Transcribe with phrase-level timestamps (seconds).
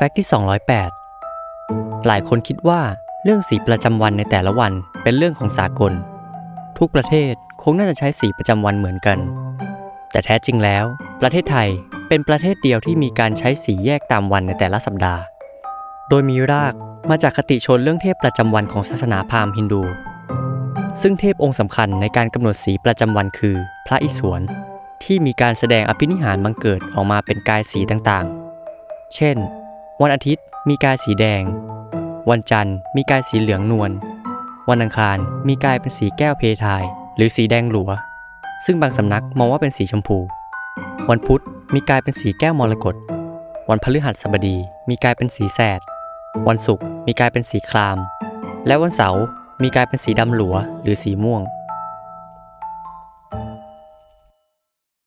[0.00, 0.28] ฟกต์ที่
[1.16, 2.80] 208 หลายคนคิดว่า
[3.24, 4.72] เรื่องสีประจำวันในแต่ละวัน
[5.02, 5.92] เป็นเรื่องของสากล
[6.78, 7.32] ทุกประเทศ
[7.62, 9.18] คงน่าจะใช้สีประจำวันเหมือนกัน
[10.10, 10.84] แต่แท้จริงแล้ว
[11.20, 11.68] ประเทศไทย
[12.08, 15.22] เป็นประเทศเดียวที่มีการใช้สีแยกตามวันในแต่ละสัปดาห์
[16.08, 16.72] โดยมีราก
[17.10, 19.82] มาจากคติชนเรื่องเทพประจำวันของศาสนาพราหมณ์ฮินดู
[21.02, 23.56] ซึ่งเทพองค์สำคัญในการกำหนดสีประจำวันคือ
[23.86, 24.40] พระอิศวร
[25.04, 29.38] ที่มีการแสดงอภินิหารบังเกิดออกมาเป็นกายสีต่างๆ เช่น
[30.02, 31.42] วันอาทิตย์มีกายสีแดง
[32.30, 33.90] วันจันทร์มีกายสีเหลืองนวล
[34.68, 35.18] วันอังคาร
[35.48, 36.82] มีกายเป็นสีแก้วเพทาย
[37.16, 37.90] หรือสีแดงหลัว
[38.64, 40.18] ซึ่งบางสำนักมองว่าเป็นสีชมพู
[41.10, 41.42] วันพุธ
[41.74, 42.94] มีกายเป็นสีแก้วมรกต
[43.70, 44.56] วันพฤหัสบดี
[44.88, 45.80] มีกายเป็นสีแสด
[46.48, 47.98] วันศุกร์มีกายเป็นสีคราม
[48.66, 49.22] และวันเสาร์
[49.62, 51.42] มีกายเป็นสีดำหลัวหรือสีม่วง